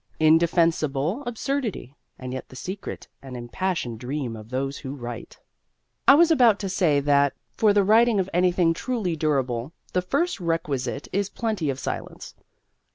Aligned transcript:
Indefensible 0.19 1.21
absurdity, 1.27 1.95
and 2.17 2.33
yet 2.33 2.49
the 2.49 2.55
secret 2.55 3.07
and 3.21 3.37
impassioned 3.37 3.99
dream 3.99 4.35
of 4.35 4.49
those 4.49 4.79
who 4.79 4.95
write! 4.95 5.37
I 6.07 6.15
was 6.15 6.31
about 6.31 6.57
to 6.61 6.69
say 6.69 6.99
that, 7.01 7.33
for 7.55 7.71
the 7.71 7.83
writing 7.83 8.19
of 8.19 8.27
anything 8.33 8.73
truly 8.73 9.15
durable, 9.15 9.73
the 9.93 10.01
first 10.01 10.39
requisite 10.39 11.07
is 11.13 11.29
plenty 11.29 11.69
of 11.69 11.77
silence. 11.79 12.33